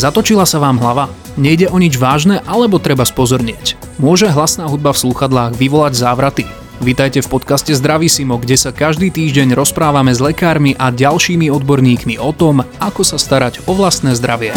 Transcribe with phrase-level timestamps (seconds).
[0.00, 1.12] Zatočila sa vám hlava?
[1.36, 3.76] Nejde o nič vážne alebo treba spozornieť?
[4.00, 6.44] Môže hlasná hudba v slúchadlách vyvolať závraty?
[6.80, 7.76] Vítajte v podcaste
[8.08, 13.20] Simo, kde sa každý týždeň rozprávame s lekármi a ďalšími odborníkmi o tom, ako sa
[13.20, 14.56] starať o vlastné zdravie.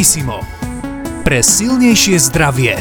[0.00, 0.40] Simo.
[1.20, 2.80] Pre silnejšie zdravie.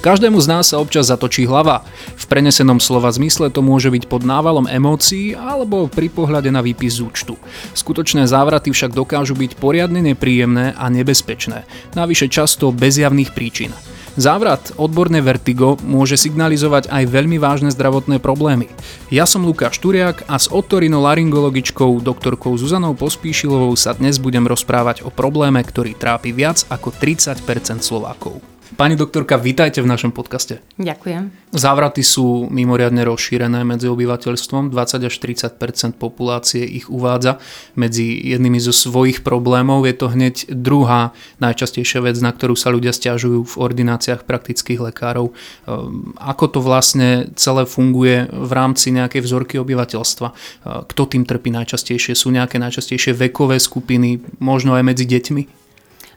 [0.00, 1.84] Každému z nás sa občas zatočí hlava.
[2.16, 6.96] V prenesenom slova zmysle to môže byť pod návalom emócií alebo pri pohľade na výpis
[6.96, 7.36] z účtu.
[7.76, 13.76] Skutočné závraty však dokážu byť poriadne nepríjemné a nebezpečné, navyše často bez javných príčin.
[14.16, 18.72] Závrat, odborné vertigo, môže signalizovať aj veľmi vážne zdravotné problémy.
[19.12, 25.12] Ja som Lukáš Turiak a s otorinolaryngologičkou doktorkou Zuzanou Pospíšilovou sa dnes budem rozprávať o
[25.12, 28.59] probléme, ktorý trápi viac ako 30% Slovákov.
[28.70, 30.62] Pani doktorka, vítajte v našom podcaste.
[30.78, 31.50] Ďakujem.
[31.50, 34.70] Závraty sú mimoriadne rozšírené medzi obyvateľstvom.
[34.70, 37.42] 20 až 30% populácie ich uvádza
[37.74, 39.90] medzi jednými zo svojich problémov.
[39.90, 41.10] Je to hneď druhá
[41.42, 45.34] najčastejšia vec, na ktorú sa ľudia stiažujú v ordináciách praktických lekárov.
[45.34, 50.28] Ehm, ako to vlastne celé funguje v rámci nejakej vzorky obyvateľstva?
[50.30, 52.14] Ehm, kto tým trpí najčastejšie?
[52.14, 55.42] Sú nejaké najčastejšie vekové skupiny, možno aj medzi deťmi?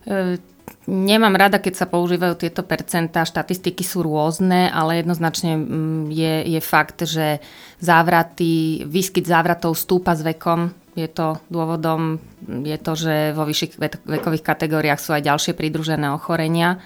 [0.06, 0.53] E-
[0.84, 3.24] Nemám rada, keď sa používajú tieto percentá.
[3.24, 7.40] Štatistiky sú rôzne, ale jednoznačne mm, je, je fakt, že
[7.80, 10.76] závraty, výskyt závratov stúpa s vekom.
[10.94, 16.78] Je to dôvodom, je to, že vo vyšších vekových kategóriách sú aj ďalšie pridružené ochorenia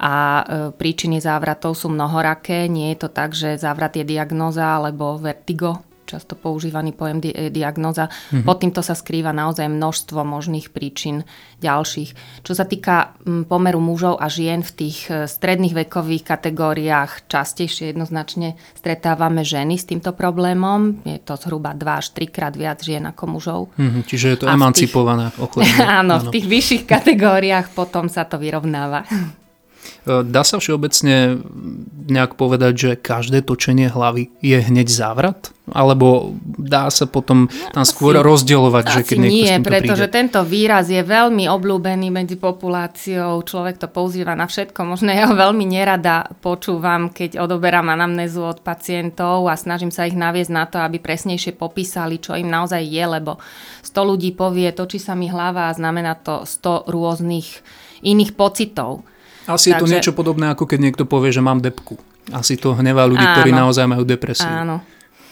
[0.00, 0.42] a e,
[0.74, 2.66] príčiny závratov sú mnohoraké.
[2.66, 5.84] Nie je to tak, že závrat je diagnoza alebo vertigo,
[6.14, 8.06] často používaný pojem di- eh, diagnoza.
[8.06, 8.46] Mm-hmm.
[8.46, 11.26] Pod týmto sa skrýva naozaj množstvo možných príčin
[11.58, 12.40] ďalších.
[12.46, 17.90] Čo sa týka mm, pomeru mužov a žien v tých eh, stredných vekových kategóriách, častejšie
[17.90, 21.02] jednoznačne stretávame ženy s týmto problémom.
[21.02, 23.60] Je to zhruba 2 až 3 krát viac žien ako mužov.
[23.74, 25.74] Mm-hmm, čiže je to a emancipované ochorenie.
[26.00, 29.02] áno, áno, v tých vyšších kategóriách potom sa to vyrovnáva.
[30.04, 31.40] Eh, dá sa všeobecne
[32.04, 35.48] nejak povedať, že každé točenie hlavy je hneď závrat?
[35.72, 40.16] Alebo dá sa potom tam skôr asi, rozdielovať, že keď niekto nie, s pretože príde?
[40.20, 43.40] tento výraz je veľmi obľúbený medzi populáciou.
[43.40, 44.76] Človek to používa na všetko.
[44.84, 50.12] Možno ja ho veľmi nerada počúvam, keď odoberám anamnézu od pacientov a snažím sa ich
[50.12, 53.40] naviesť na to, aby presnejšie popísali, čo im naozaj je, lebo
[53.88, 57.64] 100 ľudí povie, točí sa mi hlava a znamená to 100 rôznych
[58.04, 59.13] iných pocitov.
[59.44, 59.76] Asi Takže...
[59.76, 62.00] je to niečo podobné, ako keď niekto povie, že mám depku.
[62.32, 63.34] Asi to hnevá ľudí, Áno.
[63.36, 64.48] ktorí naozaj majú depresiu.
[64.48, 64.80] Áno.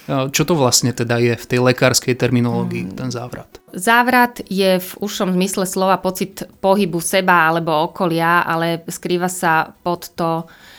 [0.03, 2.99] Čo to vlastne teda je v tej lekárskej terminológii, hmm.
[2.99, 3.63] ten závrat?
[3.71, 10.11] Závrat je v užšom zmysle slova pocit pohybu seba alebo okolia, ale skrýva sa pod
[10.19, 10.72] to Ehm,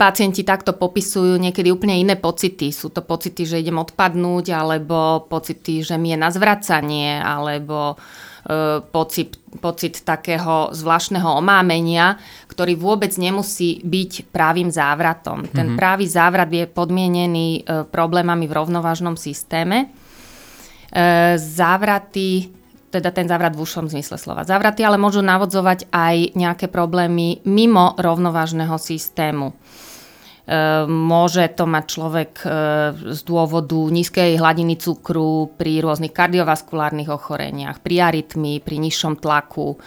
[0.00, 2.72] pacienti takto popisujú niekedy úplne iné pocity.
[2.72, 7.92] Sú to pocity, že idem odpadnúť, alebo pocity, že mi je na zvracanie, alebo
[8.48, 12.16] e, pocit, pocit takého zvláštneho omámenia,
[12.48, 15.44] ktorý vôbec nemusí byť právým závratom.
[15.44, 15.56] Mm-hmm.
[15.56, 15.76] Ten mhm.
[15.76, 19.92] právý závrat je podmienený e, problémami v rovnovážnom systéme.
[20.88, 22.61] E, závraty
[22.92, 24.44] teda ten závrat v užšom zmysle slova.
[24.44, 29.56] Závraty ale môžu navodzovať aj nejaké problémy mimo rovnovážneho systému.
[30.44, 32.48] E, môže to mať človek e,
[33.16, 39.80] z dôvodu nízkej hladiny cukru pri rôznych kardiovaskulárnych ochoreniach, pri arytmii, pri nižšom tlaku,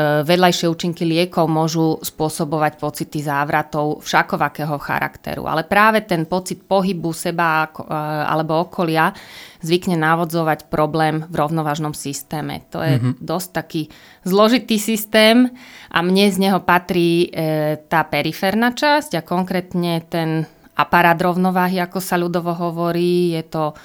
[0.00, 5.44] vedľajšie účinky liekov môžu spôsobovať pocity závratov všakovakého charakteru.
[5.44, 7.92] Ale práve ten pocit pohybu seba e,
[8.24, 9.12] alebo okolia
[9.60, 12.64] zvykne navodzovať problém v rovnovážnom systéme.
[12.72, 13.20] To je mm-hmm.
[13.20, 13.82] dosť taký
[14.24, 15.52] zložitý systém
[15.92, 22.00] a mne z neho patrí e, tá periférna časť a konkrétne ten aparát rovnováhy, ako
[22.00, 23.76] sa ľudovo hovorí, je to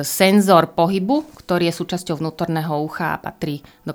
[0.00, 3.92] senzor pohybu, ktorý je súčasťou vnútorného ucha a patrí do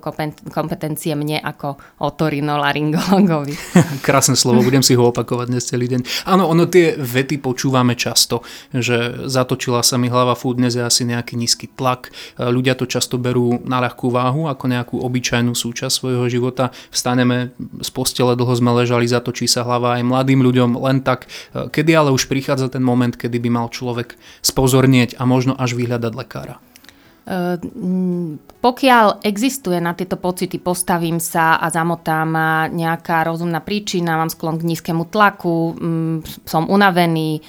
[0.53, 3.53] kompetencie mne ako otorinolaryngologovi.
[4.07, 6.29] Krásne slovo, budem si ho opakovať dnes celý deň.
[6.29, 11.09] Áno, ono tie vety počúvame často, že zatočila sa mi hlava, fú, dnes je asi
[11.09, 12.13] nejaký nízky tlak.
[12.37, 16.69] E, ľudia to často berú na ľahkú váhu ako nejakú obyčajnú súčasť svojho života.
[16.93, 21.25] Vstaneme z postele, dlho sme ležali, zatočí sa hlava aj mladým ľuďom len tak.
[21.53, 25.79] E, kedy ale už prichádza ten moment, kedy by mal človek spozornieť a možno až
[25.79, 26.59] vyhľadať lekára?
[28.59, 34.59] Pokiaľ existuje na tieto pocity, postavím sa a zamotám ma nejaká rozumná príčina, mám sklon
[34.59, 35.71] k nízkemu tlaku,
[36.43, 37.39] som unavený,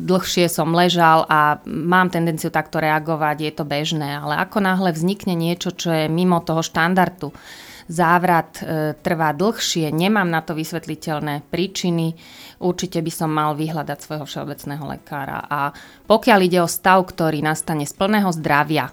[0.00, 4.16] dlhšie som ležal a mám tendenciu takto reagovať, je to bežné.
[4.16, 7.36] Ale ako náhle vznikne niečo, čo je mimo toho štandardu,
[7.84, 8.64] závrat
[9.04, 12.16] trvá dlhšie, nemám na to vysvetliteľné príčiny,
[12.60, 15.48] určite by som mal vyhľadať svojho všeobecného lekára.
[15.48, 15.72] A
[16.04, 18.92] pokiaľ ide o stav, ktorý nastane z plného zdravia,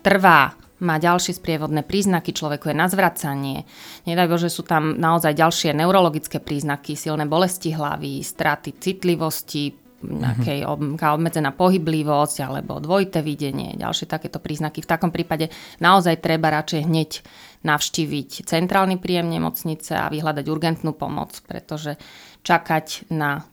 [0.00, 3.62] trvá, má ďalšie sprievodné príznaky, človeku je na zvracanie.
[4.02, 11.54] Nedaj Bože, sú tam naozaj ďalšie neurologické príznaky, silné bolesti hlavy, straty citlivosti, nejakej obmedzená
[11.54, 14.82] pohyblivosť alebo dvojité videnie, ďalšie takéto príznaky.
[14.82, 17.10] V takom prípade naozaj treba radšej hneď
[17.62, 21.94] navštíviť centrálny príjem nemocnice a vyhľadať urgentnú pomoc, pretože
[22.42, 23.51] čakať na Mm,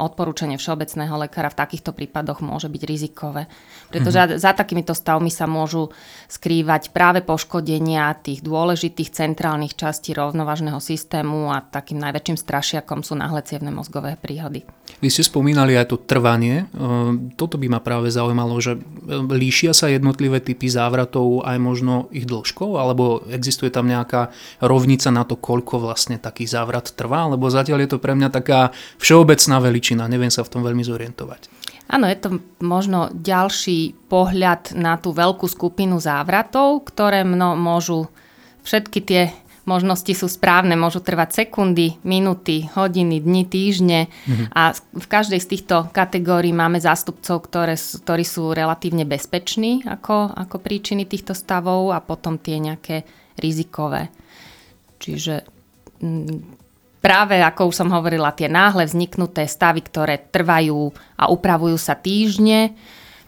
[0.00, 3.44] odporúčanie všeobecného lekára v takýchto prípadoch môže byť rizikové.
[3.92, 4.40] Pretože mm-hmm.
[4.40, 5.92] za takýmito stavmi sa môžu
[6.30, 13.42] skrývať práve poškodenia tých dôležitých centrálnych častí rovnovážneho systému a takým najväčším strašiakom sú náhle
[13.44, 14.64] cievne mozgové príhody.
[15.00, 16.68] Vy ste spomínali aj to trvanie.
[16.76, 22.10] Ehm, toto by ma práve zaujímalo, že ehm, líšia sa jednotlivé typy závratov aj možno
[22.12, 24.30] ich dĺžkou, alebo existuje tam nejaká
[24.60, 28.70] rovnica na to, koľko vlastne taký závrat trvá, lebo zatiaľ je to pre mňa taká
[29.00, 31.50] všeobecná všeobecná veličina, neviem sa v tom veľmi zorientovať.
[31.90, 32.28] Áno, je to
[32.62, 38.06] možno ďalší pohľad na tú veľkú skupinu závratov, ktoré mno môžu,
[38.62, 39.22] všetky tie
[39.66, 44.54] možnosti sú správne, môžu trvať sekundy, minúty, hodiny, dni, týždne mhm.
[44.54, 50.56] a v každej z týchto kategórií máme zástupcov, ktoré, ktorí sú relatívne bezpeční ako, ako
[50.62, 53.02] príčiny týchto stavov a potom tie nejaké
[53.34, 54.14] rizikové.
[55.02, 55.42] Čiže
[57.00, 62.76] práve, ako už som hovorila, tie náhle vzniknuté stavy, ktoré trvajú a upravujú sa týždne,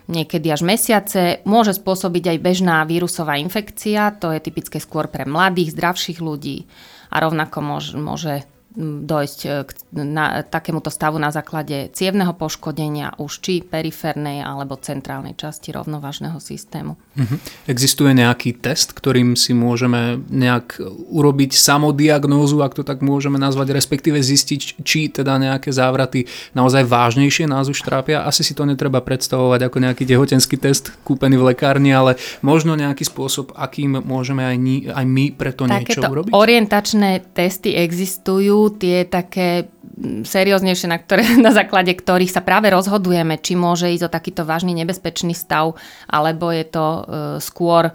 [0.07, 5.73] niekedy až mesiace, môže spôsobiť aj bežná vírusová infekcia, to je typické skôr pre mladých,
[5.73, 6.69] zdravších ľudí
[7.09, 8.45] a rovnako môže, môže
[8.79, 15.37] dojsť e, k na, takémuto stavu na základe cievneho poškodenia už či periférnej alebo centrálnej
[15.37, 16.97] časti rovnovážneho systému.
[16.97, 17.39] Uh-huh.
[17.69, 20.81] Existuje nejaký test, ktorým si môžeme nejak
[21.13, 26.25] urobiť samodiagnózu, ak to tak môžeme nazvať, respektíve zistiť, či teda nejaké závraty
[26.57, 28.25] naozaj vážnejšie nás už trápia.
[28.25, 33.05] Asi si to netreba predstavovať ako nejaký tehotenský test kúpený v lekárni, ale možno nejaký
[33.05, 36.33] spôsob, akým môžeme aj, ni, aj my preto Takéto niečo urobiť.
[36.33, 43.41] orientačné testy existujú tie také mm, serióznejšie, na, ktoré, na základe ktorých sa práve rozhodujeme,
[43.41, 45.75] či môže ísť o takýto vážny nebezpečný stav,
[46.07, 47.03] alebo je to uh,
[47.43, 47.91] skôr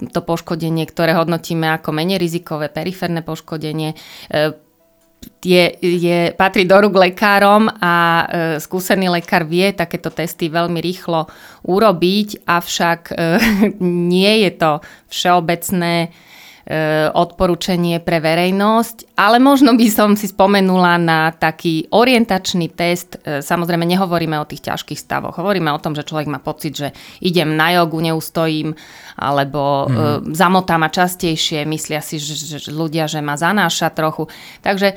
[0.00, 3.92] to poškodenie, ktoré hodnotíme ako menej rizikové, periférne poškodenie.
[4.32, 4.56] Uh,
[5.44, 8.24] je, je, patrí do rúk lekárom a e,
[8.56, 11.28] skúsený lekár vie takéto testy veľmi rýchlo
[11.64, 13.14] urobiť, avšak e,
[14.12, 14.72] nie je to
[15.12, 16.29] všeobecné E,
[17.10, 23.18] odporúčanie pre verejnosť, ale možno by som si spomenula na taký orientačný test.
[23.26, 25.34] E, samozrejme, nehovoríme o tých ťažkých stavoch.
[25.34, 26.88] Hovoríme o tom, že človek má pocit, že
[27.18, 28.78] idem na jogu, neustojím,
[29.18, 30.30] alebo mm.
[30.30, 34.30] zamotá ma častejšie, myslia si že, že ľudia, že ma zanáša trochu.
[34.62, 34.94] Takže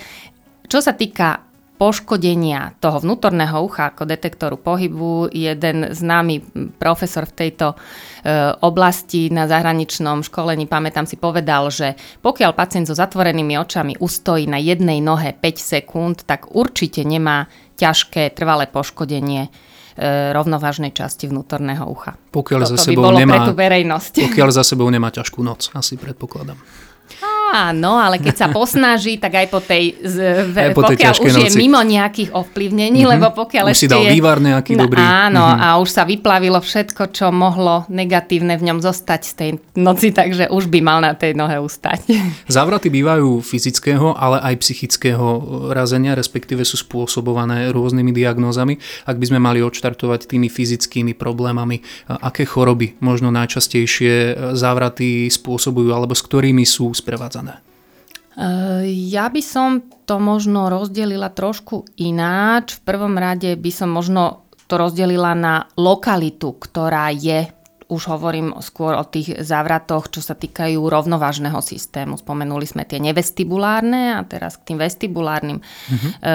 [0.70, 5.34] čo sa týka poškodenia toho vnútorného ucha ako detektoru pohybu.
[5.34, 6.46] Jeden známy
[6.78, 7.76] profesor v tejto e,
[8.62, 14.62] oblasti na zahraničnom školení, pamätám si, povedal, že pokiaľ pacient so zatvorenými očami ustojí na
[14.62, 19.50] jednej nohe 5 sekúnd, tak určite nemá ťažké trvalé poškodenie e,
[20.32, 22.14] rovnovážnej časti vnútorného ucha.
[22.32, 24.14] Pokiaľ Toto za sebou by bolo nemá, pre tú verejnosť.
[24.30, 26.62] Pokiaľ za sebou nemá ťažkú noc, asi predpokladám.
[27.54, 31.34] Áno, ale keď sa posnaží, tak aj po tej, z, aj po tej pokiaľ už
[31.38, 31.44] noci.
[31.46, 33.14] je mimo nejakých ovplyvnení, mm-hmm.
[33.14, 34.98] lebo pokiaľ už ešte si dal je, vývar nejaký dobrý.
[34.98, 35.62] Áno, mm-hmm.
[35.62, 40.50] a už sa vyplavilo všetko, čo mohlo negatívne v ňom zostať z tej noci, takže
[40.50, 42.10] už by mal na tej nohe ustať.
[42.50, 45.26] Závraty bývajú fyzického, ale aj psychického
[45.70, 48.82] razenia, respektíve sú spôsobované rôznymi diagnózami.
[49.06, 56.18] Ak by sme mali odštartovať tými fyzickými problémami, aké choroby možno najčastejšie závraty spôsobujú, alebo
[56.18, 57.43] s ktorými sú sprevádzané?
[57.44, 57.72] Napísané?
[58.90, 62.82] Ja by som to možno rozdelila trošku ináč.
[62.82, 67.46] V prvom rade by som možno to rozdelila na lokalitu, ktorá je
[67.94, 72.18] už hovorím skôr o tých závratoch, čo sa týkajú rovnovážneho systému.
[72.18, 75.62] Spomenuli sme tie nevestibulárne a teraz k tým vestibulárnym.
[75.62, 76.12] Mm-hmm.
[76.18, 76.34] E,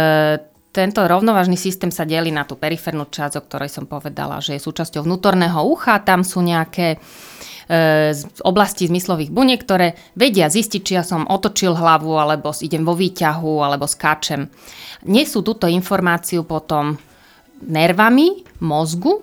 [0.72, 4.66] tento rovnovážny systém sa delí na tú periférnu časť, o ktorej som povedala, že je
[4.66, 5.98] súčasťou vnútorného ucha.
[6.04, 7.00] Tam sú nejaké
[7.68, 12.80] E, z oblasti zmyslových buniek, ktoré vedia zistiť, či ja som otočil hlavu, alebo idem
[12.80, 14.48] vo výťahu, alebo skáčem.
[15.04, 16.96] Nesú túto informáciu potom
[17.60, 19.20] nervami mozgu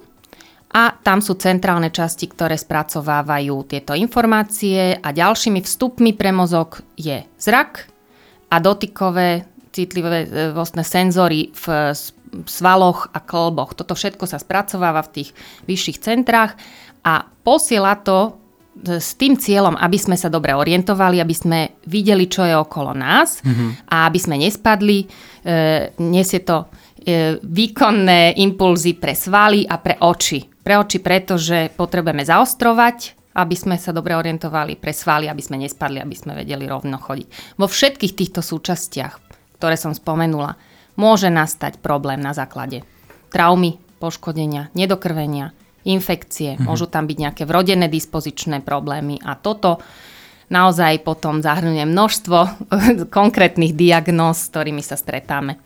[0.78, 7.26] a tam sú centrálne časti, ktoré spracovávajú tieto informácie a ďalšími vstupmi pre mozog je
[7.42, 7.90] zrak
[8.54, 11.92] a dotykové citlivé e, vlastne senzory v
[12.44, 13.76] svaloch a klboch.
[13.76, 15.30] Toto všetko sa spracováva v tých
[15.68, 16.60] vyšších centrách
[17.06, 18.36] a posiela to
[18.76, 22.92] e, s tým cieľom, aby sme sa dobre orientovali, aby sme videli, čo je okolo
[22.92, 23.92] nás mm-hmm.
[23.92, 25.00] a aby sme nespadli.
[25.04, 25.08] E,
[26.04, 26.68] nesie to
[27.00, 30.44] e, výkonné impulzy pre svaly a pre oči.
[30.66, 36.00] Pre oči, pretože potrebujeme zaostrovať aby sme sa dobre orientovali, pre svaly, aby sme nespadli,
[36.00, 37.60] aby sme vedeli rovno chodiť.
[37.60, 39.25] Vo všetkých týchto súčastiach,
[39.66, 40.62] ktoré som spomenula,
[40.94, 42.86] môže nastať problém na základe
[43.34, 45.58] traumy, poškodenia, nedokrvenia,
[45.90, 46.70] infekcie, mm-hmm.
[46.70, 49.82] môžu tam byť nejaké vrodené dispozičné problémy a toto
[50.54, 52.38] naozaj potom zahrňuje množstvo
[53.18, 55.58] konkrétnych diagnóz, s ktorými sa stretáme.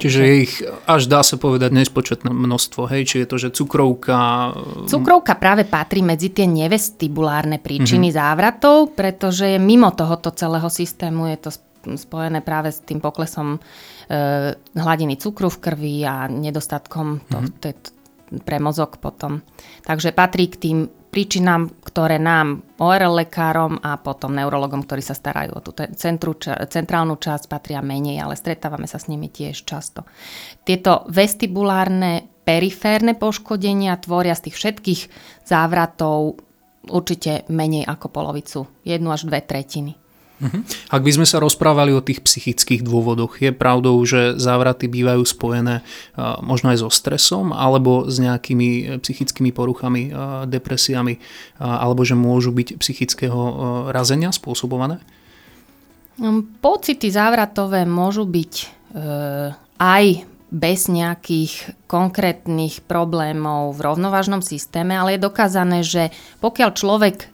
[0.00, 0.54] Čiže je ich
[0.88, 3.04] až dá sa povedať nespočetné množstvo, hej?
[3.04, 4.48] Či je to, že cukrovka...
[4.88, 8.24] Cukrovka práve patrí medzi tie nevestibulárne príčiny mm-hmm.
[8.24, 11.50] závratov, pretože je mimo tohoto celého systému, je to
[11.98, 13.60] spojené práve s tým poklesom e,
[14.56, 17.60] hladiny cukru v krvi a nedostatkom mm-hmm.
[17.60, 17.90] to, to,
[18.40, 19.44] pre mozog potom.
[19.84, 20.78] Takže patrí k tým
[21.12, 27.20] príčinám, ktoré nám, ORL lekárom a potom neurologom, ktorí sa starajú o tú centru, centrálnu
[27.20, 30.08] časť, patria menej, ale stretávame sa s nimi tiež často.
[30.64, 35.00] Tieto vestibulárne periférne poškodenia tvoria z tých všetkých
[35.44, 36.40] závratov
[36.88, 40.01] určite menej ako polovicu, jednu až dve tretiny.
[40.42, 40.66] Uh-huh.
[40.90, 45.86] Ak by sme sa rozprávali o tých psychických dôvodoch, je pravdou, že závraty bývajú spojené
[45.86, 51.22] uh, možno aj so stresom alebo s nejakými e, psychickými poruchami, uh, depresiami,
[51.62, 53.40] alebo že môžu byť psychického
[53.94, 54.98] razenia spôsobované?
[56.58, 58.54] Pocity závratové môžu byť
[59.78, 60.04] aj
[60.52, 66.12] bez nejakých konkrétnych problémov v rovnovážnom systéme, ale je dokázané, že
[66.44, 67.26] pokiaľ človek e,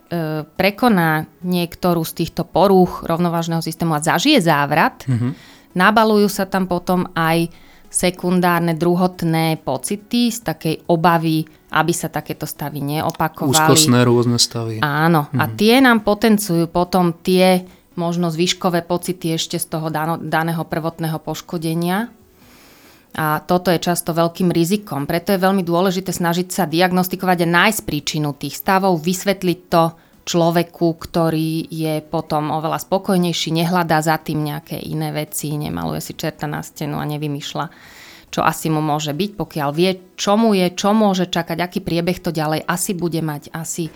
[0.46, 5.34] prekoná niektorú z týchto porúch rovnovážneho systému a zažije závrat, mm-hmm.
[5.74, 7.50] nabalujú sa tam potom aj
[7.90, 11.42] sekundárne, druhotné pocity z takej obavy,
[11.74, 13.50] aby sa takéto stavy neopakovali.
[13.50, 14.78] Úzkostné rôzne stavy.
[14.78, 15.26] Áno.
[15.26, 15.40] Mm-hmm.
[15.42, 15.54] A mhm.
[15.58, 17.66] tie nám potencujú potom tie
[17.98, 19.90] možno zvyškové pocity ešte z toho
[20.22, 22.14] daného prvotného poškodenia
[23.16, 25.08] a toto je často veľkým rizikom.
[25.08, 29.82] Preto je veľmi dôležité snažiť sa diagnostikovať a nájsť príčinu tých stavov, vysvetliť to
[30.28, 36.44] človeku, ktorý je potom oveľa spokojnejší, nehľadá za tým nejaké iné veci, nemaluje si čerta
[36.44, 37.66] na stenu a nevymýšľa,
[38.28, 42.20] čo asi mu môže byť, pokiaľ vie, čo mu je, čo môže čakať, aký priebeh
[42.20, 43.88] to ďalej asi bude mať, asi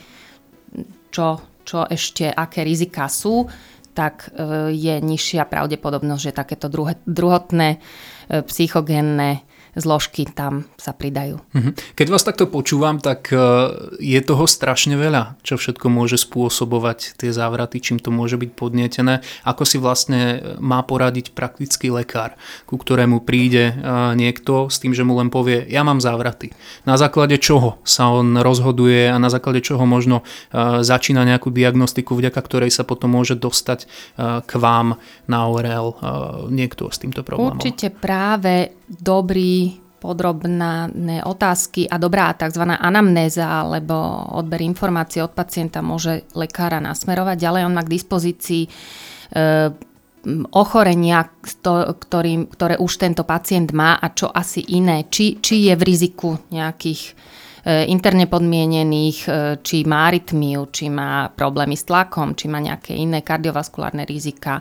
[1.13, 3.53] čo, čo ešte, aké riziká sú,
[3.93, 6.73] tak e, je nižšia pravdepodobnosť, že takéto
[7.05, 7.77] druhotné
[8.41, 9.43] Psychogénne
[9.77, 11.41] zložky tam sa pridajú.
[11.57, 11.97] Mhm.
[11.97, 13.37] Keď vás takto počúvam, tak e,
[14.01, 19.25] je toho strašne veľa, čo všetko môže spôsobovať tie závraty, čím to môže byť podnietené.
[19.49, 22.37] Ako si vlastne má poradiť praktický lekár,
[22.69, 23.75] ku ktorému príde e,
[24.17, 26.53] niekto s tým, že mu len povie, ja mám závraty.
[26.85, 32.13] Na základe čoho sa on rozhoduje a na základe čoho možno e, začína nejakú diagnostiku,
[32.13, 33.85] vďaka ktorej sa potom môže dostať
[34.19, 34.97] k vám
[35.29, 35.95] na ORL
[36.49, 37.61] niekto s týmto problémom.
[37.61, 39.62] Určite práve dobrý
[40.03, 42.67] podrobné otázky a dobrá tzv.
[42.67, 43.95] anamnéza alebo
[44.35, 47.39] odber informácií od pacienta môže lekára nasmerovať.
[47.39, 48.71] Ďalej on má k dispozícii e,
[50.51, 55.07] ochorenia, ktorý, ktoré už tento pacient má a čo asi iné.
[55.07, 57.13] Či, či je v riziku nejakých e,
[57.87, 59.31] interne podmienených, e,
[59.63, 64.59] či má arytmiu, či má problémy s tlakom, či má nejaké iné kardiovaskulárne rizika.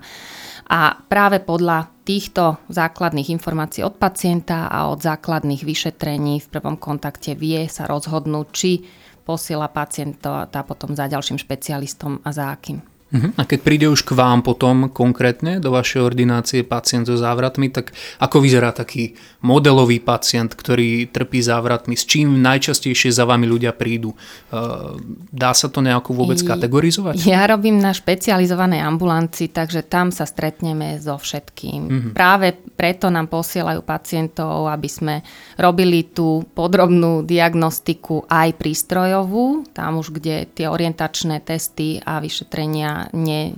[0.72, 7.40] A práve podľa týchto základných informácií od pacienta a od základných vyšetrení v prvom kontakte
[7.40, 8.84] vie sa rozhodnúť, či
[9.24, 12.91] posiela pacienta potom za ďalším špecialistom a za akým.
[13.12, 13.36] Uh-huh.
[13.36, 17.92] A keď príde už k vám potom konkrétne do vašej ordinácie pacient so závratmi, tak
[18.24, 22.00] ako vyzerá taký modelový pacient, ktorý trpí závratmi?
[22.00, 24.16] S čím najčastejšie za vami ľudia prídu?
[24.48, 24.96] Uh,
[25.28, 27.20] dá sa to nejako vôbec kategorizovať?
[27.28, 31.82] Ja robím na špecializovanej ambulanci, takže tam sa stretneme so všetkým.
[31.84, 32.12] Uh-huh.
[32.16, 35.16] Práve preto nám posielajú pacientov, aby sme
[35.60, 43.56] robili tú podrobnú diagnostiku aj prístrojovú, tam už kde tie orientačné testy a vyšetrenia nie,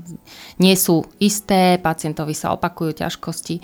[0.59, 3.55] nie sú isté, pacientovi sa opakujú ťažkosti.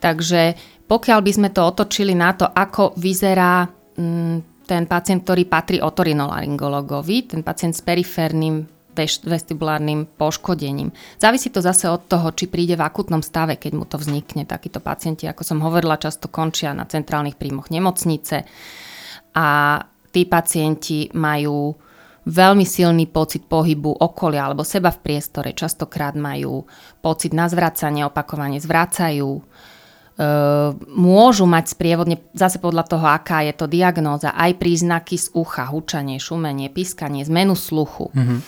[0.00, 0.56] Takže
[0.88, 7.34] pokiaľ by sme to otočili na to, ako vyzerá mm, ten pacient, ktorý patrí otorinolaryngologovi,
[7.34, 10.90] ten pacient s periférnym vestibulárnym poškodením.
[11.16, 14.44] Závisí to zase od toho, či príde v akutnom stave, keď mu to vznikne.
[14.44, 18.44] Takíto pacienti, ako som hovorila, často končia na centrálnych príjmoch nemocnice
[19.34, 19.78] a
[20.10, 21.70] tí pacienti majú
[22.30, 25.50] veľmi silný pocit pohybu okolia alebo seba v priestore.
[25.50, 26.62] Častokrát majú
[27.02, 29.30] pocit na zvracanie, opakovane zvracajú.
[29.34, 29.42] E,
[30.94, 36.22] môžu mať sprievodne, zase podľa toho, aká je to diagnóza, aj príznaky z ucha, hučanie,
[36.22, 38.14] šumenie, pískanie, zmenu sluchu.
[38.14, 38.40] Mm-hmm.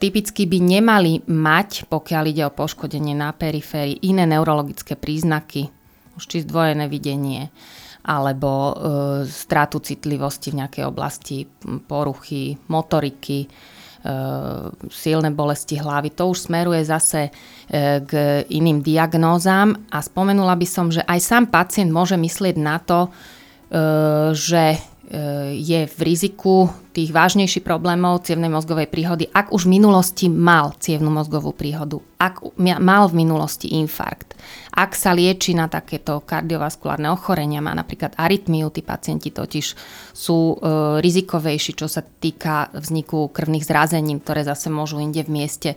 [0.00, 5.68] Typicky by nemali mať, pokiaľ ide o poškodenie na periférii, iné neurologické príznaky,
[6.16, 7.52] už či zdvojené videnie,
[8.02, 8.72] alebo e,
[9.30, 11.46] stratu citlivosti v nejakej oblasti
[11.86, 13.48] poruchy, motoriky, e,
[14.90, 16.14] silné bolesti hlavy.
[16.18, 17.30] To už smeruje zase
[18.04, 18.12] k
[18.52, 23.08] iným diagnózam a spomenula by som, že aj sám pacient môže myslieť na to,
[24.36, 24.76] že
[25.52, 31.12] je v riziku tých vážnejších problémov cievnej mozgovej príhody, ak už v minulosti mal cievnu
[31.12, 34.32] mozgovú príhodu, ak mal v minulosti infarkt,
[34.72, 39.66] ak sa lieči na takéto kardiovaskulárne ochorenia, má napríklad arytmiu, tí pacienti totiž
[40.16, 40.56] sú e,
[41.04, 45.70] rizikovejší, čo sa týka vzniku krvných zrazení, ktoré zase môžu inde v mieste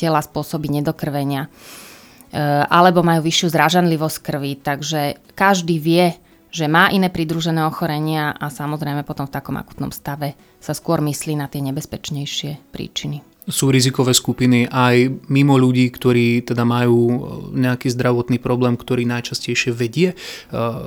[0.00, 1.44] tela spôsobiť nedokrvenia.
[1.44, 2.40] E,
[2.72, 6.16] alebo majú vyššiu zražanlivosť krvi, takže každý vie,
[6.48, 11.36] že má iné pridružené ochorenia a samozrejme potom v takom akutnom stave sa skôr myslí
[11.36, 13.24] na tie nebezpečnejšie príčiny.
[13.48, 17.16] Sú rizikové skupiny aj mimo ľudí, ktorí teda majú e,
[17.56, 20.16] nejaký zdravotný problém, ktorý najčastejšie vedie e,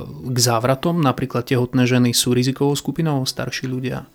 [0.05, 1.01] k závratom.
[1.01, 4.05] Napríklad tehotné ženy sú rizikovou skupinou, starší ľudia.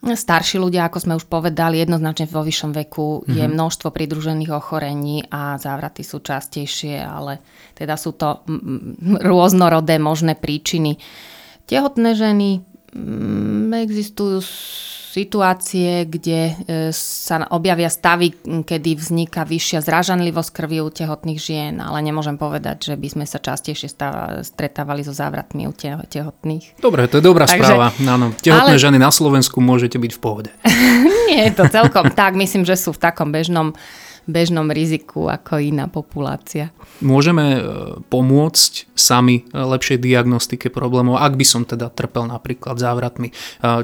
[0.00, 3.36] Starší ľudia, ako sme už povedali, jednoznačne vo vyššom veku mm-hmm.
[3.36, 3.52] je mhm.
[3.52, 7.44] množstvo pridružených ochorení a závraty sú častejšie, ale
[7.76, 8.40] teda sú to
[9.20, 10.96] rôznorodé možné príčiny.
[11.68, 12.64] Tehotné ženy
[13.70, 14.42] existujú
[15.10, 16.54] situácie, kde e,
[16.94, 18.30] sa objavia stavy,
[18.62, 23.42] kedy vzniká vyššia zražanlivosť krvi u tehotných žien, ale nemôžem povedať, že by sme sa
[23.42, 23.90] častejšie
[24.46, 25.74] stretávali so závratmi u
[26.06, 26.78] tehotných.
[26.78, 27.90] Dobre, to je dobrá Takže, správa.
[28.06, 28.82] Áno, tehotné ale...
[28.82, 30.50] ženy na Slovensku môžete byť v pohode.
[31.28, 32.38] Nie je to celkom tak.
[32.38, 33.74] Myslím, že sú v takom bežnom
[34.30, 36.70] bežnom riziku ako iná populácia.
[37.00, 37.60] Môžeme e,
[38.12, 43.30] pomôcť sami e, lepšej diagnostike problémov, ak by som teda trpel napríklad závratmi.
[43.30, 43.34] E,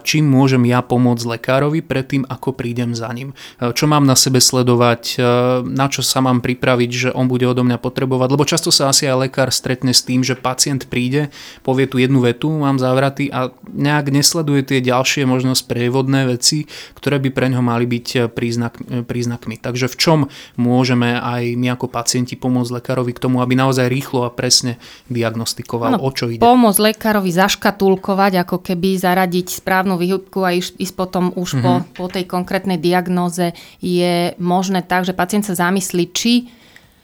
[0.05, 3.33] čím môžem ja pomôcť lekárovi predtým, ako prídem za ním?
[3.59, 5.19] Čo mám na sebe sledovať?
[5.67, 8.29] Na čo sa mám pripraviť, že on bude odo mňa potrebovať?
[8.33, 11.33] Lebo často sa asi aj lekár stretne s tým, že pacient príde,
[11.65, 17.17] povie tu jednu vetu, mám závraty a nejak nesleduje tie ďalšie možno sprievodné veci, ktoré
[17.19, 18.77] by pre ňo mali byť príznak,
[19.09, 19.57] príznakmi.
[19.57, 20.19] Takže v čom
[20.61, 25.97] môžeme aj my ako pacienti pomôcť lekárovi k tomu, aby naozaj rýchlo a presne diagnostikoval,
[25.97, 26.43] ano, o čo ide.
[26.43, 31.65] Pomôcť lekárovi zaškatulkovať, ako keby zaradiť správnu výhybku a ísť, potom už mm-hmm.
[31.65, 31.85] po, mhm.
[31.97, 36.33] po tej konkrétnej diagnóze je možné tak, že pacient sa zamyslí, či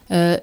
[0.09, 0.43] e,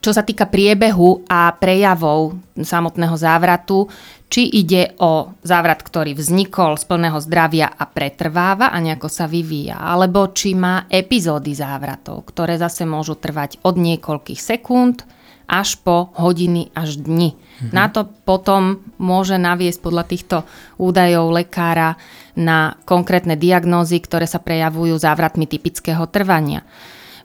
[0.00, 3.86] čo sa týka priebehu a prejavov samotného závratu,
[4.30, 9.76] či ide o závrat, ktorý vznikol z plného zdravia a pretrváva a nejako sa vyvíja,
[9.76, 15.04] alebo či má epizódy závratov, ktoré zase môžu trvať od niekoľkých sekúnd
[15.50, 17.34] až po hodiny až dni.
[17.34, 17.74] Mhm.
[17.74, 20.36] Na to potom môže naviesť podľa týchto
[20.78, 21.98] údajov lekára
[22.38, 26.62] na konkrétne diagnózy, ktoré sa prejavujú závratmi typického trvania.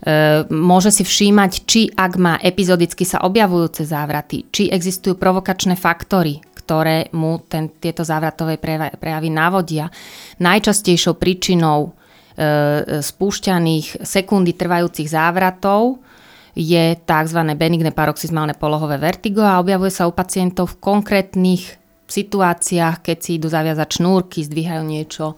[0.06, 6.46] E, môže si všímať, či ak má epizodicky sa objavujúce závraty, či existujú provokačné faktory,
[6.62, 8.62] ktoré mu ten, tieto závratové
[9.02, 9.90] prejavy navodia.
[10.38, 11.90] Najčastejšou príčinou
[12.38, 15.98] e, spúšťaných sekundy trvajúcich závratov
[16.54, 17.40] je tzv.
[17.58, 23.50] benigné paroxysmálne polohové vertigo a objavuje sa u pacientov v konkrétnych situáciách, keď si idú
[23.50, 25.34] zaviazať šnúrky, zdvíhajú niečo,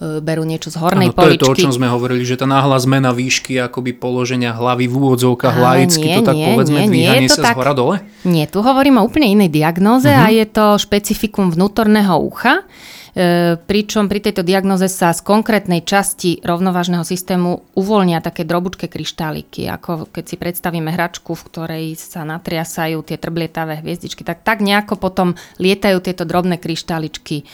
[0.00, 1.44] berú niečo z hornej ano, to poličky.
[1.44, 4.88] To je to, o čom sme hovorili, že tá náhla zmena výšky akoby položenia hlavy
[4.88, 7.96] v úvodzovkách laicky, to tak nie, povedzme nie, dvíhanie nie, sa tak, z hora dole?
[8.24, 10.24] Nie, tu hovorím o úplne inej diagnoze uh-huh.
[10.24, 12.64] a je to špecifikum vnútorného ucha.
[13.10, 19.66] E, pričom pri tejto diagnoze sa z konkrétnej časti rovnovážneho systému uvoľnia také drobučké kryštáliky,
[19.66, 24.94] ako keď si predstavíme hračku, v ktorej sa natriasajú tie trblietavé hviezdičky, tak tak nejako
[24.94, 27.44] potom lietajú tieto drobné kryštáličky e,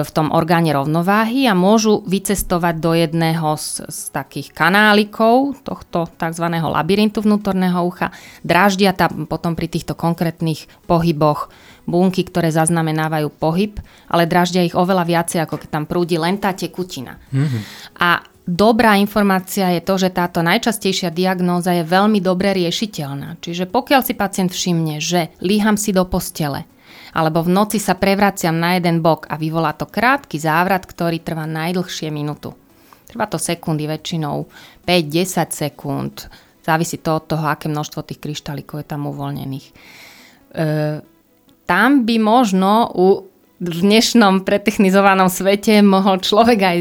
[0.00, 6.46] v tom orgáne rovnováhy a môžu vycestovať do jedného z, z takých kanálikov tohto tzv.
[6.48, 8.08] labyrintu vnútorného ucha.
[8.40, 11.52] Dráždia tam potom pri týchto konkrétnych pohyboch
[11.84, 16.56] bunky, ktoré zaznamenávajú pohyb, ale draždia ich oveľa viacej, ako keď tam prúdi len tá
[16.56, 17.20] tekutina.
[17.30, 17.62] Mm-hmm.
[18.00, 23.40] A dobrá informácia je to, že táto najčastejšia diagnóza je veľmi dobre riešiteľná.
[23.40, 26.68] Čiže pokiaľ si pacient všimne, že líham si do postele,
[27.14, 31.46] alebo v noci sa prevraciam na jeden bok a vyvolá to krátky závrat, ktorý trvá
[31.46, 32.52] najdlhšie minútu.
[33.06, 34.50] Trvá to sekundy, väčšinou
[34.82, 36.26] 5-10 sekúnd.
[36.66, 39.66] Závisí to od toho, aké množstvo tých kryštálikov je tam uvoľnených.
[39.70, 39.72] E,
[41.64, 46.78] tam by možno u v dnešnom pretechnizovanom svete mohol človek aj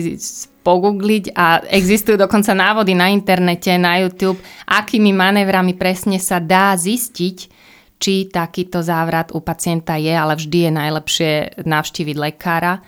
[0.64, 7.38] pogoogliť a existujú dokonca návody na internete, na YouTube, akými manévrami presne sa dá zistiť,
[8.00, 11.32] či takýto závrat u pacienta je, ale vždy je najlepšie
[11.64, 12.84] navštíviť lekára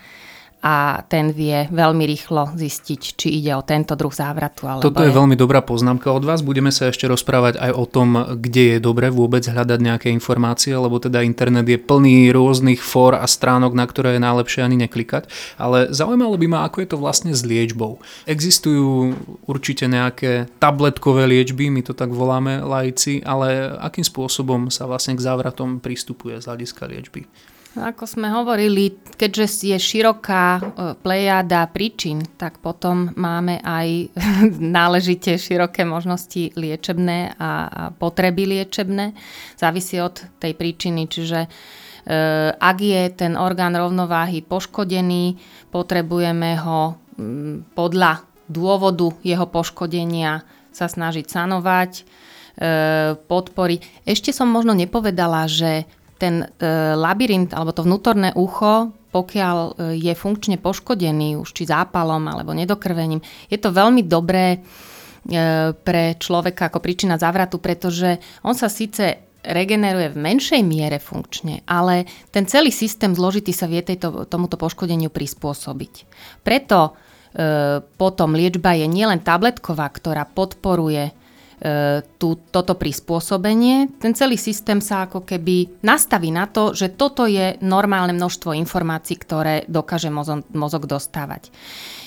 [0.66, 4.66] a ten vie veľmi rýchlo zistiť, či ide o tento druh závratu.
[4.66, 6.42] Alebo Toto je, je veľmi dobrá poznámka od vás.
[6.42, 10.98] Budeme sa ešte rozprávať aj o tom, kde je dobre vôbec hľadať nejaké informácie, lebo
[10.98, 15.30] teda internet je plný rôznych fór a stránok, na ktoré je najlepšie ani neklikať.
[15.62, 18.02] Ale zaujímalo by ma, ako je to vlastne s liečbou.
[18.26, 19.14] Existujú
[19.46, 25.22] určite nejaké tabletkové liečby, my to tak voláme laici, ale akým spôsobom sa vlastne k
[25.22, 27.30] závratom pristupuje z hľadiska liečby?
[27.76, 30.62] Ako sme hovorili, keďže je široká e,
[30.96, 34.16] plejada príčin, tak potom máme aj
[34.80, 37.52] náležite široké možnosti liečebné a
[38.00, 39.12] potreby liečebné.
[39.60, 41.50] Závisí od tej príčiny, čiže e,
[42.56, 45.36] ak je ten orgán rovnováhy poškodený,
[45.68, 46.96] potrebujeme ho
[47.76, 52.04] podľa dôvodu jeho poškodenia sa snažiť sanovať, e,
[53.20, 54.08] podporiť.
[54.08, 55.84] Ešte som možno nepovedala, že
[56.16, 56.48] ten e,
[56.96, 63.24] labyrint alebo to vnútorné ucho, pokiaľ e, je funkčne poškodený už či zápalom alebo nedokrvením,
[63.52, 64.60] je to veľmi dobré e,
[65.76, 72.10] pre človeka ako príčina závratu, pretože on sa síce regeneruje v menšej miere funkčne, ale
[72.34, 75.94] ten celý systém zložitý sa vie tejto, tomuto poškodeniu prispôsobiť.
[76.42, 76.92] Preto e,
[77.84, 81.25] potom liečba je nielen tabletková, ktorá podporuje
[82.20, 87.56] tú, toto prispôsobenie, ten celý systém sa ako keby nastaví na to, že toto je
[87.64, 90.12] normálne množstvo informácií, ktoré dokáže
[90.52, 91.50] mozog dostávať.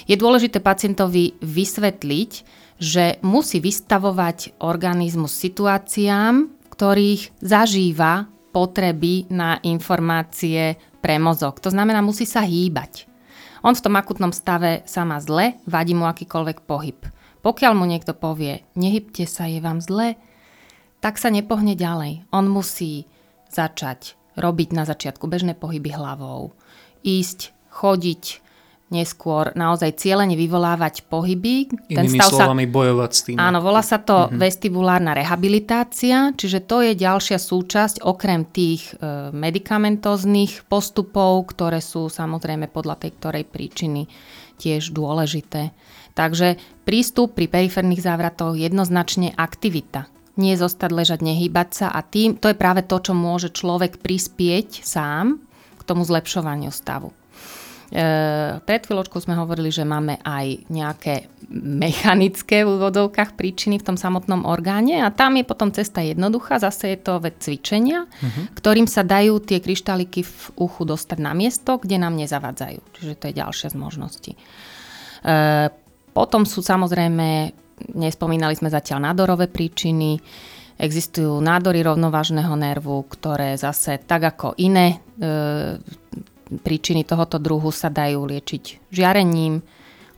[0.04, 2.30] Je dôležité pacientovi vysvetliť,
[2.78, 11.58] že musí vystavovať organizmus situáciám, ktorých zažíva potreby na informácie pre mozog.
[11.64, 13.10] To znamená, musí sa hýbať.
[13.66, 16.98] On v tom akutnom stave sa má zle, vadí mu akýkoľvek pohyb.
[17.42, 20.18] Pokiaľ mu niekto povie, nehybte sa, je vám zle,
[20.98, 22.26] tak sa nepohne ďalej.
[22.34, 23.06] On musí
[23.48, 26.54] začať robiť na začiatku bežné pohyby hlavou,
[27.02, 28.24] ísť, chodiť,
[28.88, 31.68] neskôr naozaj cieľene vyvolávať pohyby.
[31.92, 33.36] Ten Inými stav slovami sa, bojovať s tým.
[33.36, 34.40] Áno, volá sa to mm-hmm.
[34.40, 42.72] vestibulárna rehabilitácia, čiže to je ďalšia súčasť okrem tých e, medikamentóznych postupov, ktoré sú samozrejme
[42.72, 44.08] podľa tej ktorej príčiny
[44.56, 45.70] tiež dôležité.
[46.18, 50.10] Takže prístup pri periférnych závratoch jednoznačne aktivita.
[50.34, 54.82] Nie zostať ležať, nehýbať sa a tým, to je práve to, čo môže človek prispieť
[54.82, 55.38] sám
[55.78, 57.14] k tomu zlepšovaniu stavu.
[57.88, 58.04] E,
[58.60, 64.44] pred chvíľočkou sme hovorili, že máme aj nejaké mechanické v úvodovkách príčiny v tom samotnom
[64.44, 68.52] orgáne a tam je potom cesta jednoduchá, zase je to vec cvičenia, uh-huh.
[68.52, 72.80] ktorým sa dajú tie kryštáliky v uchu dostať na miesto, kde nám nezavadzajú.
[73.00, 74.32] Čiže to je ďalšia z možností.
[74.36, 75.87] E,
[76.18, 77.54] potom sú samozrejme,
[77.94, 80.18] nespomínali sme zatiaľ nádorové príčiny,
[80.74, 84.98] existujú nádory rovnovážneho nervu, ktoré zase tak ako iné e,
[86.58, 89.62] príčiny tohoto druhu sa dajú liečiť žiarením,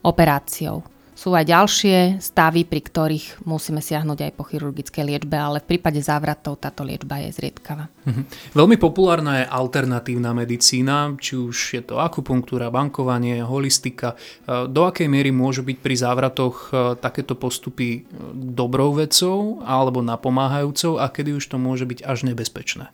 [0.01, 0.81] operáciou.
[1.21, 6.01] Sú aj ďalšie stavy, pri ktorých musíme siahnuť aj po chirurgickej liečbe, ale v prípade
[6.01, 7.93] závratov táto liečba je zriedkavá.
[8.09, 8.21] Mhm.
[8.57, 14.17] Veľmi populárna je alternatívna medicína, či už je to akupunktúra, bankovanie, holistika.
[14.49, 20.01] E, do akej miery môžu byť pri závratoch e, takéto postupy e, dobrou vecou alebo
[20.01, 22.89] napomáhajúcou a kedy už to môže byť až nebezpečné?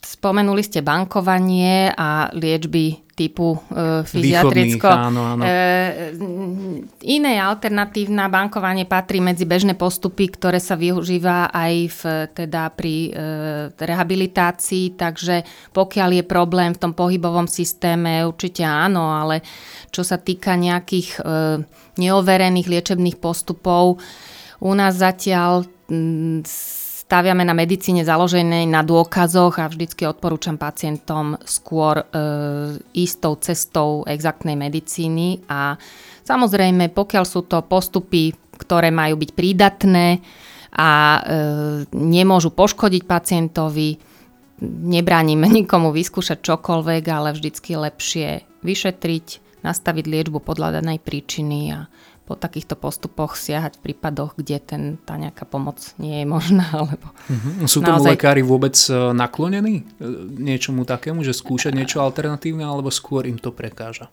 [0.00, 4.88] Spomenuli ste bankovanie a liečby typu e, fyziatricko.
[4.88, 5.42] Áno, áno.
[5.44, 6.16] E,
[7.04, 12.00] iné alternatívne bankovanie patrí medzi bežné postupy, ktoré sa využíva aj v,
[12.32, 13.10] teda pri e,
[13.76, 15.44] rehabilitácii, takže
[15.76, 19.44] pokiaľ je problém v tom pohybovom systéme, určite áno, ale
[19.92, 21.22] čo sa týka nejakých e,
[22.00, 24.00] neoverených liečebných postupov,
[24.64, 26.40] u nás zatiaľ m,
[27.10, 32.04] staviame na medicíne založenej na dôkazoch a vždycky odporúčam pacientom skôr e,
[32.94, 35.74] istou cestou exaktnej medicíny a
[36.22, 40.22] samozrejme, pokiaľ sú to postupy, ktoré majú byť prídatné
[40.70, 41.20] a e,
[41.98, 43.98] nemôžu poškodiť pacientovi,
[44.62, 49.26] nebránime nikomu vyskúšať čokoľvek, ale vždycky lepšie vyšetriť,
[49.66, 51.90] nastaviť liečbu podľa danej príčiny a
[52.30, 56.70] po takýchto postupoch siahať v prípadoch, kde ten, tá nejaká pomoc nie je možná.
[56.78, 57.66] Alebo uh-huh.
[57.66, 58.14] Sú tomu naozaj...
[58.14, 60.06] lekári vôbec e, naklonení e,
[60.38, 64.06] niečomu takému, že skúšať niečo alternatívne, alebo skôr im to prekáža?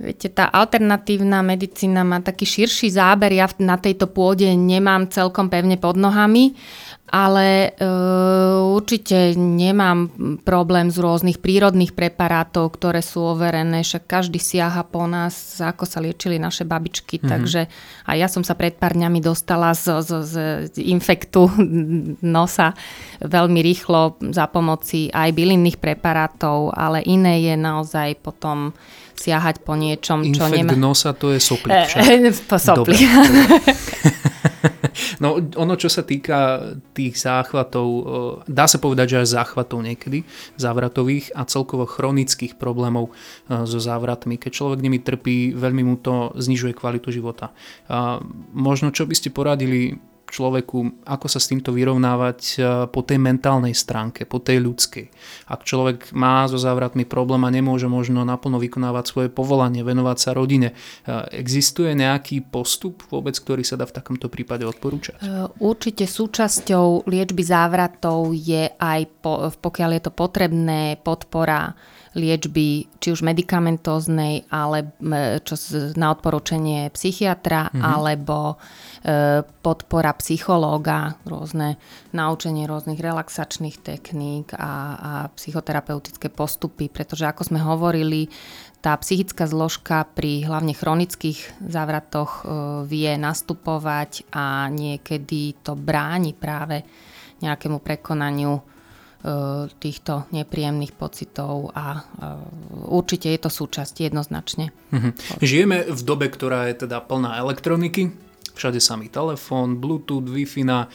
[0.00, 5.76] Viete, tá alternatívna medicína má taký širší záber, ja na tejto pôde nemám celkom pevne
[5.76, 6.56] pod nohami,
[7.10, 7.90] ale e,
[8.70, 10.14] určite nemám
[10.46, 15.98] problém z rôznych prírodných preparátov, ktoré sú overené, však každý siaha po nás, ako sa
[15.98, 17.30] liečili naše babičky, mm-hmm.
[17.30, 17.66] takže
[18.06, 20.34] a ja som sa pred pár dňami dostala z, z, z,
[20.86, 21.50] infektu
[22.22, 22.78] nosa
[23.18, 28.70] veľmi rýchlo za pomoci aj bylinných preparátov, ale iné je naozaj potom
[29.20, 30.72] siahať po niečom, čo Infekt nemá...
[30.78, 32.48] nosa to je soplik však.
[32.48, 33.04] po soplik.
[35.20, 37.88] No ono, čo sa týka tých záchvatov,
[38.48, 40.24] dá sa povedať, že aj záchvatov niekedy,
[40.56, 43.12] závratových a celkovo chronických problémov
[43.46, 44.40] so závratmi.
[44.40, 47.52] Keď človek nimi trpí, veľmi mu to znižuje kvalitu života.
[48.56, 52.56] Možno čo by ste poradili človeku, ako sa s týmto vyrovnávať e,
[52.88, 55.10] po tej mentálnej stránke, po tej ľudskej.
[55.50, 60.30] Ak človek má so závratmi problém a nemôže možno naplno vykonávať svoje povolanie, venovať sa
[60.32, 60.74] rodine, e,
[61.34, 65.18] existuje nejaký postup vôbec, ktorý sa dá v takomto prípade odporúčať?
[65.18, 69.00] E, určite súčasťou liečby závratov je aj,
[69.58, 71.74] pokiaľ je to potrebné, podpora
[72.10, 74.90] liečby, či už medicamentóznej, ale
[75.46, 75.54] čo
[75.94, 77.82] na odporúčanie psychiatra, mm-hmm.
[77.86, 78.58] alebo
[79.06, 81.78] e, podpora psychológa, rôzne
[82.10, 88.26] naučenie rôznych relaxačných techník a, a psychoterapeutické postupy, pretože ako sme hovorili,
[88.80, 92.44] tá psychická zložka pri hlavne chronických závratoch e,
[92.90, 96.82] vie nastupovať a niekedy to bráni práve
[97.38, 98.79] nejakému prekonaniu
[99.76, 102.02] týchto nepríjemných pocitov a e,
[102.88, 104.72] určite je to súčasť jednoznačne.
[104.96, 105.10] Mhm.
[105.44, 108.16] Žijeme v dobe, ktorá je teda plná elektroniky,
[108.56, 110.86] všade samý telefón, Bluetooth, Wi-Fi, e,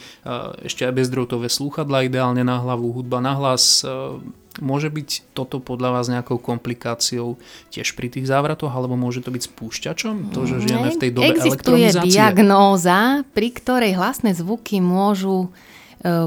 [0.66, 3.86] ešte aj bezdrôtové slúchadla ideálne na hlavu, hudba na hlas.
[4.56, 7.36] Môže byť toto podľa vás nejakou komplikáciou
[7.68, 10.32] tiež pri tých závratoch, alebo môže to byť spúšťačom?
[10.32, 15.75] To, že žijeme v tej dobe Existuje diagnóza, pri ktorej hlasné zvuky môžu E,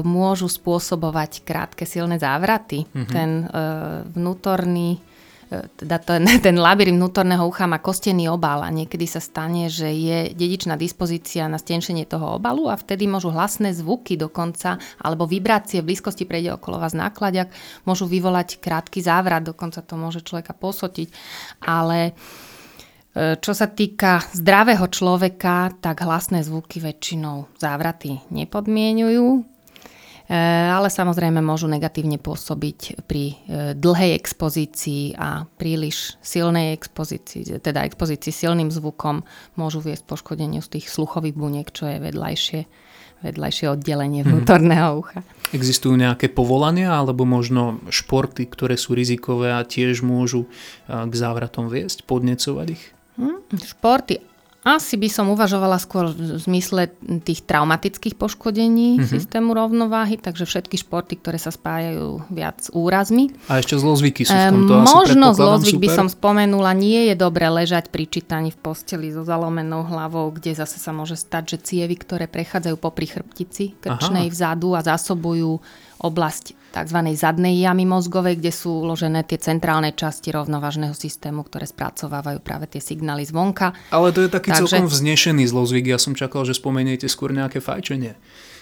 [0.04, 2.84] môžu spôsobovať krátke silné závraty.
[2.84, 3.12] Mm-hmm.
[3.12, 5.00] Ten uh, vnútorný
[5.48, 9.88] e, teda ten, ten labyrint vnútorného ucha má kostený obal a niekedy sa stane, že
[9.88, 15.80] je dedičná dispozícia na stenšenie toho obalu a vtedy môžu hlasné zvuky dokonca alebo vibrácie
[15.80, 17.48] v blízkosti prejde okolo vás nákladiak
[17.88, 21.08] môžu vyvolať krátky závrat, dokonca to môže človeka posotiť.
[21.64, 22.12] Ale
[23.10, 29.49] čo sa týka zdravého človeka, tak hlasné zvuky väčšinou závraty nepodmienujú.
[30.30, 30.38] E,
[30.70, 38.30] ale samozrejme môžu negatívne pôsobiť pri e, dlhej expozícii a príliš silnej expozícii, teda expozícii
[38.30, 39.26] silným zvukom
[39.58, 42.60] môžu viesť poškodeniu z tých sluchových buniek, čo je vedľajšie,
[43.26, 44.30] vedľajšie oddelenie mhm.
[44.30, 45.26] vnútorného ucha.
[45.50, 51.66] Existujú nejaké povolania alebo možno športy, ktoré sú rizikové a tiež môžu e, k závratom
[51.66, 52.94] viesť, podnecovať ich?
[53.18, 54.29] Hmm, športy
[54.60, 56.92] asi by som uvažovala skôr v zmysle
[57.24, 59.08] tých traumatických poškodení mm-hmm.
[59.08, 63.32] systému rovnováhy, takže všetky športy, ktoré sa spájajú viac úrazmi.
[63.48, 65.84] A ešte zlozvyky sú v tomto ehm, Možno zlozvyk super.
[65.88, 70.52] by som spomenula, nie je dobre ležať pri čítaní v posteli so zalomenou hlavou, kde
[70.52, 74.32] zase sa môže stať, že cievy, ktoré prechádzajú po chrbtici krčnej Aha.
[74.32, 75.56] vzadu a zásobujú
[76.00, 76.98] oblasť tzv.
[77.18, 82.80] zadnej jamy mozgovej, kde sú uložené tie centrálne časti rovnovážneho systému, ktoré spracovávajú práve tie
[82.80, 83.74] signály zvonka.
[83.90, 84.60] Ale to je taký Takže...
[84.66, 85.90] celkom vznešený zlozvyk.
[85.90, 88.14] Ja som čakal, že spomeniete skôr nejaké fajčenie.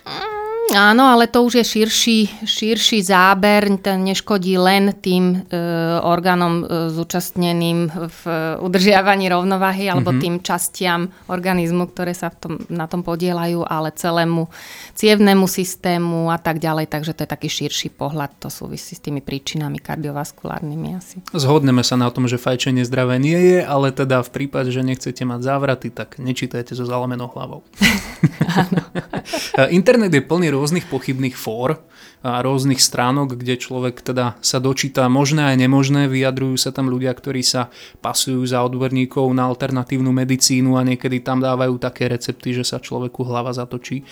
[0.09, 0.38] Mm,
[0.69, 5.57] Áno, ale to už je širší, širší záber, ten neškodí len tým e,
[6.05, 8.21] orgánom e, zúčastneným v
[8.61, 10.25] udržiavaní rovnováhy alebo mm-hmm.
[10.29, 14.53] tým častiam organizmu, ktoré sa v tom, na tom podielajú, ale celému
[14.93, 16.93] cievnému systému a tak ďalej.
[16.93, 21.25] Takže to je taký širší pohľad, to súvisí s tými príčinami kardiovaskulárnymi asi.
[21.33, 25.25] Zhodneme sa na tom, že fajčenie zdravé nie je, ale teda v prípade, že nechcete
[25.25, 27.65] mať závraty, tak nečítajte so zalomenou hlavou.
[29.79, 31.79] Internet je plný rôznych pochybných fór
[32.19, 37.15] a rôznych stránok, kde človek teda sa dočíta možné a nemožné, vyjadrujú sa tam ľudia,
[37.15, 37.71] ktorí sa
[38.03, 43.23] pasujú za odborníkov na alternatívnu medicínu a niekedy tam dávajú také recepty, že sa človeku
[43.23, 44.03] hlava zatočí.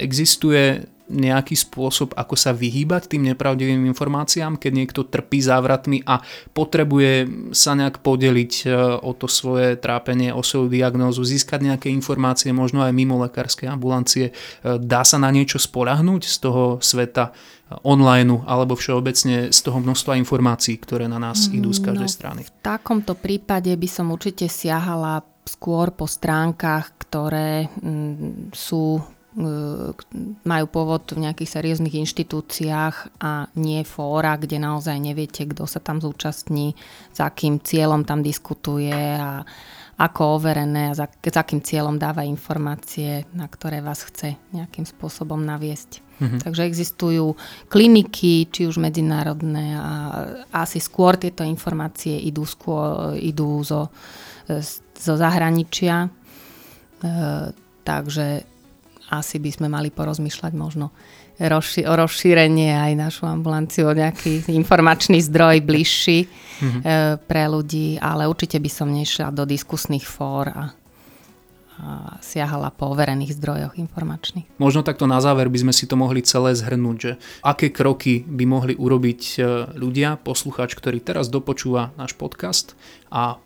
[0.00, 6.24] Existuje nejaký spôsob, ako sa vyhýbať tým nepravdivým informáciám, keď niekto trpí závratmi a
[6.56, 8.66] potrebuje sa nejak podeliť e,
[9.04, 14.32] o to svoje trápenie, o svoju diagnózu, získať nejaké informácie, možno aj mimo lekárskej ambulancie.
[14.32, 17.30] E, dá sa na niečo spolahnúť z toho sveta
[17.68, 22.16] e, online alebo všeobecne z toho množstva informácií, ktoré na nás idú z každej no,
[22.16, 22.40] strany?
[22.48, 29.04] V takomto prípade by som určite siahala skôr po stránkach, ktoré mm, sú
[30.46, 35.98] majú pôvod v nejakých serióznych inštitúciách a nie fóra, kde naozaj neviete, kto sa tam
[35.98, 36.78] zúčastní,
[37.10, 39.42] za akým cieľom tam diskutuje a
[39.94, 45.38] ako overené a za, za akým cieľom dáva informácie, na ktoré vás chce nejakým spôsobom
[45.42, 46.02] naviesť.
[46.22, 46.38] Mhm.
[46.46, 47.34] Takže existujú
[47.66, 49.90] kliniky, či už medzinárodné a
[50.54, 53.90] asi skôr tieto informácie idú, skôr, idú zo,
[54.94, 56.06] zo zahraničia.
[56.06, 56.08] E,
[57.82, 58.53] takže
[59.10, 60.94] asi by sme mali porozmýšľať možno
[61.36, 66.80] rozši- o rozšírenie aj našu ambulanciu o nejaký informačný zdroj bližší mm-hmm.
[67.26, 70.64] pre ľudí, ale určite by som nešla do diskusných fór a
[71.74, 74.46] a siahala po overených zdrojoch informačných.
[74.62, 77.12] Možno takto na záver by sme si to mohli celé zhrnúť, že
[77.42, 79.38] aké kroky by mohli urobiť e,
[79.74, 82.78] ľudia, poslucháč, ktorý teraz dopočúva náš podcast
[83.10, 83.42] a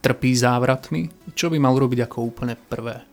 [0.00, 3.11] trpí závratmi, čo by mal robiť ako úplne prvé?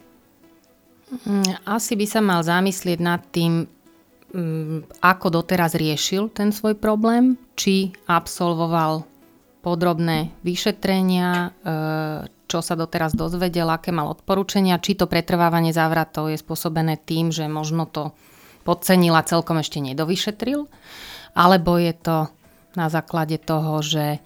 [1.10, 3.66] Mm, asi by sa mal zamyslieť nad tým,
[4.34, 9.10] mm, ako doteraz riešil ten svoj problém, či absolvoval
[9.60, 11.50] podrobné vyšetrenia, e,
[12.50, 17.46] čo sa doteraz dozvedel, aké mal odporúčania, či to pretrvávanie závratov je spôsobené tým, že
[17.50, 18.14] možno to
[18.64, 20.70] podcenil a celkom ešte nedovyšetril,
[21.34, 22.18] alebo je to
[22.78, 24.22] na základe toho, že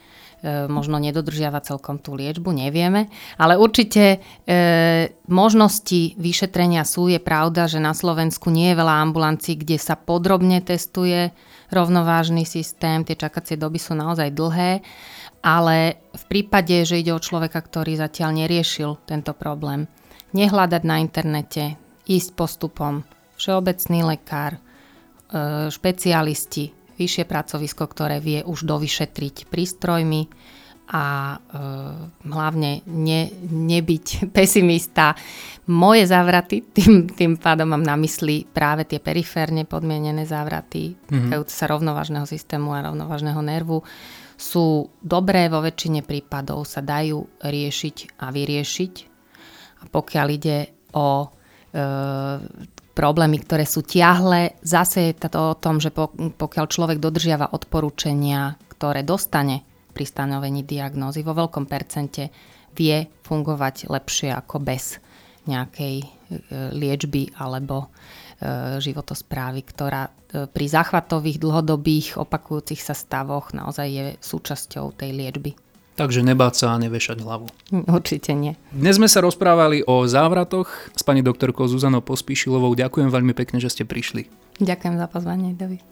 [0.68, 3.08] možno nedodržiava celkom tú liečbu, nevieme.
[3.40, 4.58] Ale určite e,
[5.32, 7.08] možnosti vyšetrenia sú.
[7.08, 11.32] Je pravda, že na Slovensku nie je veľa ambulancií, kde sa podrobne testuje
[11.72, 13.08] rovnovážny systém.
[13.08, 14.72] Tie čakacie doby sú naozaj dlhé
[15.44, 19.92] ale v prípade, že ide o človeka, ktorý zatiaľ neriešil tento problém,
[20.32, 21.76] nehľadať na internete,
[22.08, 23.04] ísť postupom,
[23.36, 24.60] všeobecný lekár, e,
[25.68, 30.30] špecialisti, vyššie pracovisko, ktoré vie už dovyšetriť prístrojmi
[30.92, 31.38] a e,
[32.28, 35.16] hlavne ne, nebyť pesimista.
[35.72, 41.48] Moje závraty, tým, tým pádom mám na mysli práve tie periférne podmienené závraty, mm-hmm.
[41.48, 43.80] sa rovnovážneho systému a rovnovážneho nervu,
[44.36, 48.94] sú dobré, vo väčšine prípadov sa dajú riešiť a vyriešiť.
[49.80, 50.58] A pokiaľ ide
[51.00, 51.28] o e,
[52.94, 55.90] problémy, ktoré sú tiahle, zase je to o tom, že
[56.38, 62.30] pokiaľ človek dodržiava odporúčania, ktoré dostane pri stanovení diagnózy, vo veľkom percente
[62.74, 64.98] vie fungovať lepšie ako bez
[65.46, 66.08] nejakej e,
[66.74, 67.94] liečby alebo
[68.44, 75.56] E, životosprávy, ktorá e, pri záchvatových, dlhodobých, opakujúcich sa stavoch naozaj je súčasťou tej liečby.
[75.94, 77.46] Takže nebáť sa a nevešať hlavu.
[77.70, 78.58] Určite nie.
[78.74, 82.74] Dnes sme sa rozprávali o závratoch s pani doktorkou Zuzanou Pospíšilovou.
[82.74, 84.26] Ďakujem veľmi pekne, že ste prišli.
[84.58, 85.86] Ďakujem za pozvanie, David.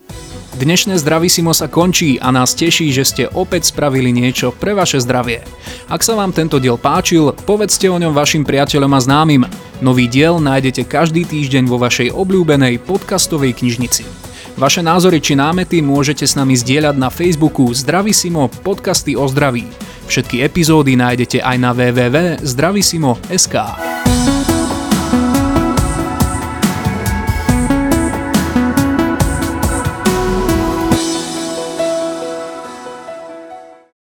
[0.58, 5.46] Dnešné Zdravisimo sa končí a nás teší, že ste opäť spravili niečo pre vaše zdravie.
[5.86, 9.44] Ak sa vám tento diel páčil, povedzte o ňom vašim priateľom a známym.
[9.86, 14.31] Nový diel nájdete každý týždeň vo vašej obľúbenej podcastovej knižnici.
[14.62, 19.66] Vaše názory či námety môžete s nami zdieľať na Facebooku Zdravisimo podcasty o zdraví.
[20.06, 23.56] Všetky epizódy nájdete aj na www.zdravisimo.sk.